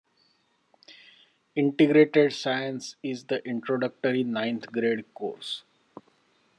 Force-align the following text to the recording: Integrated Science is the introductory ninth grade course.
Integrated 1.55 2.33
Science 2.33 2.95
is 3.03 3.25
the 3.25 3.45
introductory 3.47 4.23
ninth 4.23 4.71
grade 4.71 5.05
course. 5.13 5.63